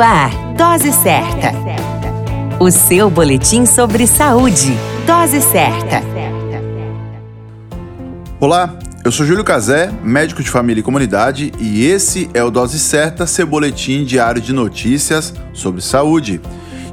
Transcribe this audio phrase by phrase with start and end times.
[0.00, 1.52] Ar, Dose Certa.
[2.58, 4.72] O seu boletim sobre saúde.
[5.06, 6.02] Dose Certa.
[8.40, 12.78] Olá, eu sou Júlio Cazé, médico de família e comunidade, e esse é o Dose
[12.78, 16.40] Certa, seu boletim diário de notícias sobre saúde.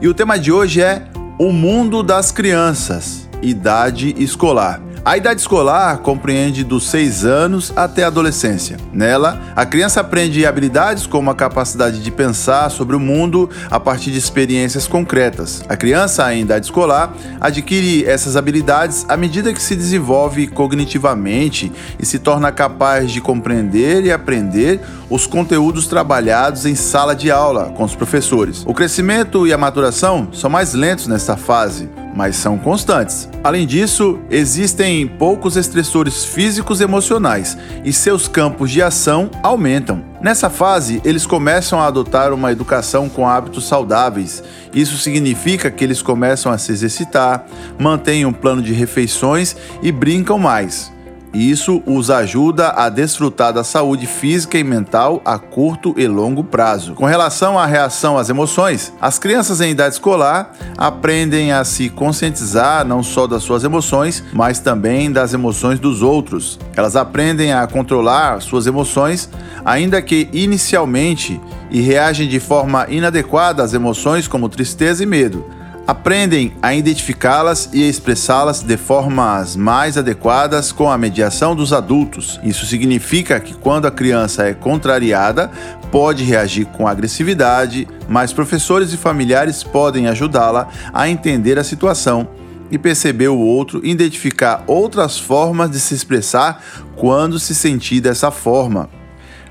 [0.02, 1.04] E o tema de hoje é
[1.40, 4.82] o mundo das crianças, idade escolar.
[5.08, 8.76] A idade escolar compreende dos 6 anos até a adolescência.
[8.92, 14.12] Nela, a criança aprende habilidades como a capacidade de pensar sobre o mundo a partir
[14.12, 15.64] de experiências concretas.
[15.70, 22.06] A criança em idade escolar adquire essas habilidades à medida que se desenvolve cognitivamente e
[22.06, 27.86] se torna capaz de compreender e aprender os conteúdos trabalhados em sala de aula com
[27.86, 28.62] os professores.
[28.68, 33.30] O crescimento e a maturação são mais lentos nesta fase, mas são constantes.
[33.44, 40.04] Além disso, existem poucos estressores físicos e emocionais e seus campos de ação aumentam.
[40.20, 44.44] Nessa fase, eles começam a adotar uma educação com hábitos saudáveis.
[44.74, 47.46] Isso significa que eles começam a se exercitar,
[47.78, 50.92] mantêm um plano de refeições e brincam mais.
[51.38, 56.96] Isso os ajuda a desfrutar da saúde física e mental a curto e longo prazo.
[56.96, 62.84] Com relação à reação às emoções, as crianças em idade escolar aprendem a se conscientizar
[62.84, 66.58] não só das suas emoções, mas também das emoções dos outros.
[66.76, 69.30] Elas aprendem a controlar suas emoções,
[69.64, 75.57] ainda que inicialmente, e reagem de forma inadequada às emoções como tristeza e medo
[75.88, 82.38] aprendem a identificá-las e expressá-las de formas mais adequadas com a mediação dos adultos.
[82.44, 85.50] Isso significa que quando a criança é contrariada,
[85.90, 92.28] pode reagir com agressividade, mas professores e familiares podem ajudá-la a entender a situação
[92.70, 96.62] e perceber o outro, identificar outras formas de se expressar
[96.98, 98.97] quando se sentir dessa forma.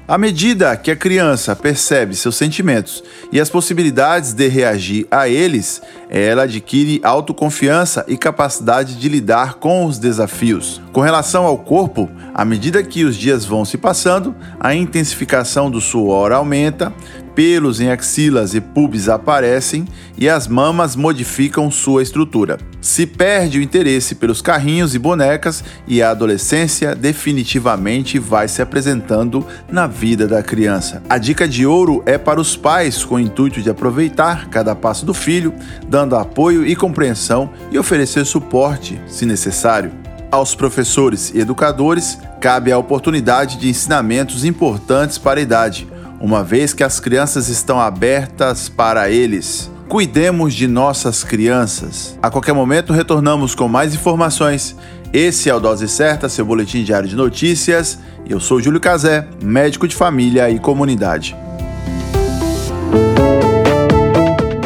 [0.09, 5.83] À medida que a criança percebe seus sentimentos e as possibilidades de reagir a eles,
[6.09, 10.81] ela adquire autoconfiança e capacidade de lidar com os desafios.
[10.93, 15.81] Com relação ao corpo, à medida que os dias vão se passando, a intensificação do
[15.81, 16.93] suor aumenta,
[17.37, 19.87] pelos em axilas e pubis aparecem
[20.17, 22.57] e as mamas modificam sua estrutura.
[22.81, 29.47] Se perde o interesse pelos carrinhos e bonecas e a adolescência definitivamente vai se apresentando
[29.71, 31.03] na vida da criança.
[31.11, 35.05] A dica de ouro é para os pais com o intuito de aproveitar cada passo
[35.05, 35.53] do filho,
[35.87, 39.93] dando apoio e compreensão e oferecer suporte se necessário.
[40.31, 45.87] Aos professores e educadores cabe a oportunidade de ensinamentos importantes para a idade
[46.21, 49.71] uma vez que as crianças estão abertas para eles.
[49.89, 52.19] Cuidemos de nossas crianças.
[52.23, 54.77] A qualquer momento retornamos com mais informações.
[55.13, 57.99] Esse é o Dose Certa, seu boletim diário de notícias.
[58.29, 61.37] Eu sou Júlio Cazé, médico de família e comunidade.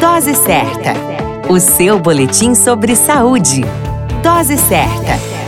[0.01, 0.95] Dose Certa,
[1.51, 3.63] o seu boletim sobre saúde.
[4.23, 5.40] Dose Certa.